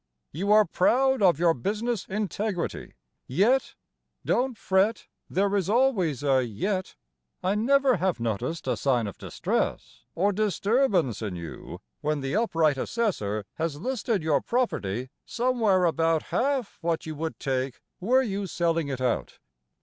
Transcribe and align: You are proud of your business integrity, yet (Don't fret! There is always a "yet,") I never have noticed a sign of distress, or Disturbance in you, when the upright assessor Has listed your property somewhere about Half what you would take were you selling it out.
You 0.31 0.51
are 0.51 0.65
proud 0.65 1.21
of 1.21 1.37
your 1.37 1.53
business 1.53 2.07
integrity, 2.09 2.93
yet 3.27 3.75
(Don't 4.25 4.57
fret! 4.57 5.05
There 5.29 5.55
is 5.55 5.69
always 5.69 6.23
a 6.23 6.43
"yet,") 6.43 6.95
I 7.43 7.53
never 7.53 7.97
have 7.97 8.19
noticed 8.19 8.65
a 8.65 8.75
sign 8.75 9.05
of 9.05 9.19
distress, 9.19 10.01
or 10.15 10.33
Disturbance 10.33 11.21
in 11.21 11.35
you, 11.35 11.81
when 11.99 12.21
the 12.21 12.35
upright 12.35 12.79
assessor 12.79 13.45
Has 13.57 13.77
listed 13.79 14.23
your 14.23 14.41
property 14.41 15.11
somewhere 15.23 15.85
about 15.85 16.23
Half 16.33 16.79
what 16.81 17.05
you 17.05 17.13
would 17.13 17.39
take 17.39 17.79
were 17.99 18.23
you 18.23 18.47
selling 18.47 18.87
it 18.87 19.01
out. 19.01 19.37